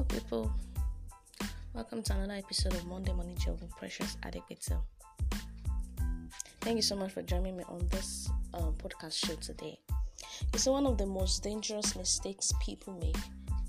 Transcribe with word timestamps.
people. 0.00 0.50
Welcome 1.74 2.02
to 2.04 2.14
another 2.14 2.32
episode 2.32 2.72
of 2.72 2.86
Monday 2.86 3.12
Morning 3.12 3.36
Joe 3.36 3.58
with 3.60 3.70
Precious 3.76 4.16
Adequito. 4.24 4.82
Thank 6.62 6.76
you 6.76 6.82
so 6.82 6.96
much 6.96 7.12
for 7.12 7.20
joining 7.20 7.58
me 7.58 7.64
on 7.68 7.86
this 7.88 8.30
uh, 8.54 8.70
podcast 8.78 9.24
show 9.26 9.34
today. 9.34 9.78
See, 10.56 10.70
one 10.70 10.86
of 10.86 10.96
the 10.96 11.04
most 11.04 11.42
dangerous 11.42 11.94
mistakes 11.94 12.52
people 12.62 12.94
make 12.94 13.16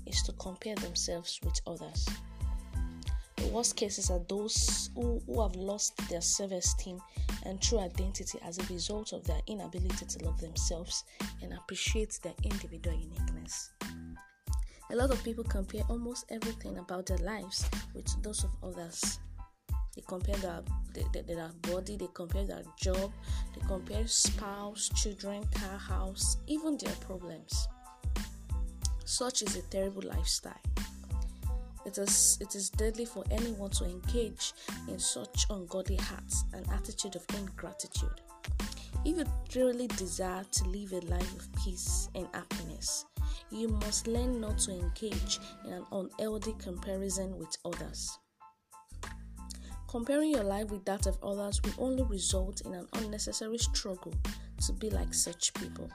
is 0.06 0.22
to 0.22 0.32
compare 0.32 0.74
themselves 0.76 1.38
with 1.44 1.60
others. 1.66 2.08
The 3.36 3.48
worst 3.48 3.76
cases 3.76 4.10
are 4.10 4.20
those 4.26 4.88
who, 4.94 5.20
who 5.26 5.42
have 5.42 5.54
lost 5.56 5.96
their 6.08 6.22
self 6.22 6.52
esteem 6.52 7.00
and 7.44 7.60
true 7.60 7.80
identity 7.80 8.38
as 8.42 8.58
a 8.58 8.72
result 8.72 9.12
of 9.12 9.24
their 9.24 9.40
inability 9.46 10.06
to 10.06 10.24
love 10.24 10.40
themselves 10.40 11.04
and 11.42 11.52
appreciate 11.52 12.18
their 12.22 12.34
individual 12.44 12.96
uniqueness. 12.96 13.70
A 14.94 14.96
lot 14.96 15.10
of 15.10 15.24
people 15.24 15.42
compare 15.42 15.82
almost 15.88 16.24
everything 16.30 16.78
about 16.78 17.06
their 17.06 17.18
lives 17.18 17.68
with 17.94 18.06
those 18.22 18.44
of 18.44 18.50
others. 18.62 19.18
They 19.96 20.02
compare 20.06 20.36
their, 20.36 20.62
their, 21.12 21.22
their, 21.24 21.50
body, 21.62 21.96
they 21.96 22.06
compare 22.14 22.44
their 22.44 22.62
job, 22.80 23.10
they 23.56 23.66
compare 23.66 24.06
spouse, 24.06 24.88
children, 24.94 25.42
car, 25.52 25.78
house, 25.78 26.36
even 26.46 26.78
their 26.78 26.94
problems. 27.00 27.66
Such 29.04 29.42
is 29.42 29.56
a 29.56 29.62
terrible 29.62 30.02
lifestyle. 30.02 30.62
It 31.84 31.98
is, 31.98 32.38
it 32.40 32.54
is 32.54 32.70
deadly 32.70 33.04
for 33.04 33.24
anyone 33.32 33.70
to 33.70 33.86
engage 33.86 34.52
in 34.86 35.00
such 35.00 35.46
ungodly 35.50 35.96
hearts 35.96 36.44
and 36.52 36.64
attitude 36.70 37.16
of 37.16 37.26
ingratitude. 37.36 38.20
If 39.04 39.18
you 39.18 39.24
truly 39.48 39.88
desire 39.88 40.44
to 40.44 40.64
live 40.68 40.92
a 40.92 41.00
life 41.06 41.34
of 41.34 41.52
peace 41.64 42.08
and 42.14 42.28
happiness, 42.32 43.06
you 43.54 43.68
must 43.68 44.06
learn 44.06 44.40
not 44.40 44.58
to 44.58 44.72
engage 44.72 45.38
in 45.64 45.72
an 45.72 45.84
unhealthy 45.92 46.54
comparison 46.58 47.38
with 47.38 47.56
others. 47.64 48.18
Comparing 49.88 50.30
your 50.30 50.42
life 50.42 50.70
with 50.70 50.84
that 50.84 51.06
of 51.06 51.16
others 51.22 51.60
will 51.62 51.84
only 51.84 52.02
result 52.04 52.62
in 52.62 52.74
an 52.74 52.88
unnecessary 52.94 53.58
struggle 53.58 54.12
to 54.66 54.72
be 54.72 54.90
like 54.90 55.14
such 55.14 55.54
people. 55.54 55.88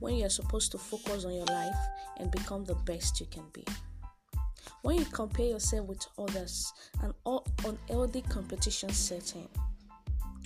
When 0.00 0.16
you 0.16 0.26
are 0.26 0.30
supposed 0.30 0.70
to 0.72 0.78
focus 0.78 1.24
on 1.24 1.32
your 1.32 1.46
life 1.46 1.74
and 2.18 2.30
become 2.30 2.64
the 2.64 2.74
best 2.74 3.20
you 3.20 3.26
can 3.26 3.44
be. 3.52 3.64
When 4.82 4.98
you 4.98 5.06
compare 5.06 5.46
yourself 5.46 5.88
with 5.88 6.06
others, 6.18 6.70
an 7.02 7.14
unhealthy 7.64 8.20
competition 8.20 8.90
setting, 8.90 9.48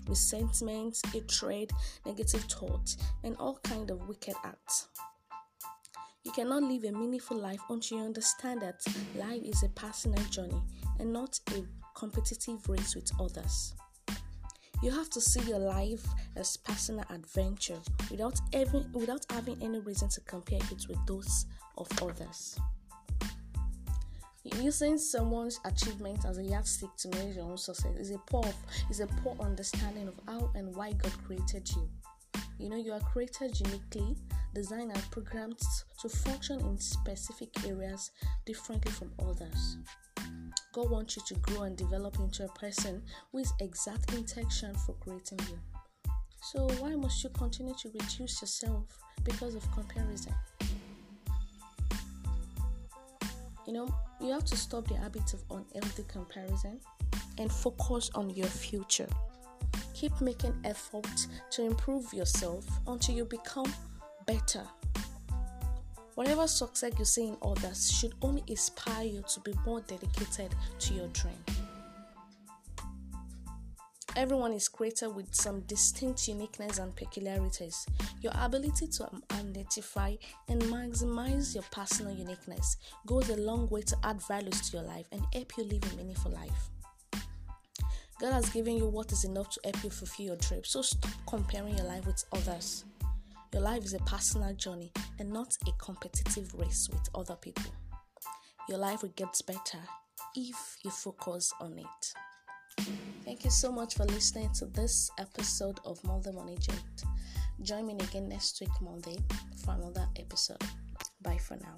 resentment, 0.07 0.97
hatred, 1.13 1.73
negative 2.07 2.45
thoughts, 2.45 2.99
and 3.25 3.37
all 3.39 3.59
kind 3.65 3.91
of 3.91 4.09
wicked 4.09 4.35
acts. 4.45 4.87
You 6.25 6.33
cannot 6.33 6.63
live 6.63 6.85
a 6.85 6.93
meaningful 6.93 7.39
life 7.39 7.61
until 7.71 7.99
you 7.99 8.05
understand 8.05 8.63
that 8.63 8.83
life 9.17 9.43
is 9.43 9.63
a 9.63 9.69
personal 9.71 10.23
journey 10.25 10.63
and 10.99 11.13
not 11.13 11.39
a 11.53 11.63
competitive 11.95 12.69
race 12.69 12.95
with 12.95 13.11
others. 13.21 13.75
You 14.83 14.91
have 14.91 15.11
to 15.11 15.21
see 15.21 15.41
your 15.43 15.59
life 15.59 16.05
as 16.37 16.57
personal 16.57 17.05
adventure 17.11 17.81
without 18.11 18.39
even 18.53 18.91
without 18.93 19.27
having 19.31 19.61
any 19.63 19.81
reason 19.81 20.09
to 20.11 20.21
compare 20.23 20.61
it 20.71 20.87
with 20.89 21.05
those 21.07 21.47
of 21.77 21.89
others. 22.03 22.59
Using 24.45 24.99
someone's 24.99 25.61
achievements 25.65 26.25
as 26.25 26.39
a 26.39 26.45
yardstick 26.45 26.95
to 26.99 27.09
measure 27.09 27.41
your 27.41 27.51
own 27.51 27.59
success 27.59 27.97
is 27.97 28.11
a 28.11 28.19
poor 28.19 28.45
is 28.91 29.01
a 29.01 29.07
poor 29.07 29.37
understanding 29.41 30.09
of 30.09 30.15
how 30.27 30.51
and 30.55 30.75
why 30.75 30.93
God 30.93 31.13
created 31.25 31.69
you. 31.71 31.89
You 32.59 32.69
know 32.69 32.77
you 32.77 32.93
are 32.93 33.01
created 33.01 33.59
uniquely 33.59 34.17
designed 34.55 34.93
and 34.93 35.11
programmed 35.11 35.61
to 36.01 36.09
function 36.09 36.61
in 36.61 36.79
specific 36.79 37.49
areas 37.67 38.11
differently 38.47 38.93
from 38.93 39.13
others. 39.19 39.79
God 40.73 40.91
wants 40.91 41.17
you 41.17 41.23
to 41.29 41.35
grow 41.37 41.63
and 41.63 41.77
develop 41.77 42.19
into 42.19 42.45
a 42.45 42.49
person 42.49 43.03
with 43.33 43.51
exact 43.61 44.15
intention 44.15 44.75
for 44.75 44.95
creating 45.01 45.41
you. 45.51 45.59
So, 46.41 46.69
why 46.79 46.95
must 46.95 47.23
you 47.25 47.31
continue 47.31 47.75
to 47.83 47.89
reduce 47.89 48.41
yourself 48.41 48.85
because 49.25 49.55
of 49.55 49.71
comparison? 49.73 50.35
You 53.67 53.73
know, 53.73 53.95
you 54.21 54.31
have 54.33 54.45
to 54.47 54.57
stop 54.57 54.89
the 54.89 54.97
habit 54.97 55.35
of 55.35 55.43
unhealthy 55.51 56.05
comparison 56.09 56.81
and 57.39 57.53
focus 57.53 58.11
on 58.15 58.31
your 58.31 58.47
future. 58.47 59.09
Keep 59.95 60.21
making 60.21 60.55
effort 60.65 61.27
to 61.51 61.65
improve 61.65 62.13
yourself 62.15 62.65
until 62.87 63.15
you 63.15 63.25
become 63.25 63.71
better. 64.27 64.65
Whatever 66.19 66.49
success 66.49 66.95
you 66.99 67.05
see 67.05 67.29
in 67.29 67.37
others 67.43 67.93
should 67.93 68.13
only 68.23 68.43
inspire 68.49 69.05
you 69.05 69.23
to 69.33 69.39
be 69.39 69.55
more 69.65 69.81
dedicated 69.83 70.53
to 70.81 70.93
your 70.93 71.07
dream. 71.11 71.39
Everyone 74.17 74.53
is 74.53 74.67
created 74.67 75.15
with 75.15 75.33
some 75.33 75.61
distinct 75.69 76.27
uniqueness 76.27 76.81
and 76.81 76.97
peculiarities. 76.97 77.87
Your 78.21 78.33
ability 78.35 78.89
to 78.89 79.05
um, 79.05 79.23
identify 79.31 80.17
and 80.49 80.61
maximize 80.63 81.55
your 81.55 81.63
personal 81.71 82.13
uniqueness 82.13 82.79
goes 83.07 83.31
a 83.31 83.37
long 83.37 83.69
way 83.69 83.83
to 83.83 83.97
add 84.03 84.21
values 84.27 84.71
to 84.71 84.79
your 84.79 84.87
life 84.87 85.07
and 85.13 85.23
help 85.33 85.53
you 85.57 85.63
live 85.63 85.85
a 85.93 85.97
meaningful 85.97 86.33
life. 86.33 87.23
God 88.21 88.33
has 88.33 88.51
given 88.51 88.77
you 88.77 88.89
what 88.89 89.13
is 89.13 89.23
enough 89.23 89.51
to 89.51 89.61
help 89.63 89.85
you 89.85 89.91
fulfill 89.91 90.27
your 90.27 90.37
dream, 90.37 90.65
so 90.65 90.83
stop 90.83 91.13
comparing 91.29 91.77
your 91.77 91.87
life 91.87 92.07
with 92.07 92.25
others. 92.33 92.85
Your 93.53 93.63
life 93.63 93.85
is 93.85 93.95
a 93.95 93.99
personal 94.01 94.55
journey 94.55 94.93
and 95.19 95.31
not 95.31 95.57
a 95.67 95.73
competitive 95.83 96.53
race 96.55 96.89
with 96.91 97.09
other 97.15 97.37
people. 97.37 97.73
Your 98.69 98.79
life 98.79 99.03
will 99.03 99.13
get 99.17 99.41
better 99.47 99.79
if 100.35 100.77
you 100.85 100.91
focus 100.91 101.53
on 101.61 101.79
it. 101.79 102.85
Thank 103.25 103.45
you 103.45 103.51
so 103.51 103.73
much 103.73 103.95
for 103.95 104.05
listening 104.05 104.51
to 104.55 104.67
this 104.67 105.11
episode 105.19 105.81
of 105.85 106.03
Mother 106.05 106.33
Money 106.33 106.57
Jet. 106.61 107.05
Join 107.63 107.87
me 107.87 107.95
again 107.95 108.29
next 108.29 108.61
week, 108.61 108.71
Monday, 108.81 109.17
for 109.65 109.75
another 109.75 110.07
episode. 110.17 110.63
Bye 111.23 111.39
for 111.39 111.57
now. 111.57 111.77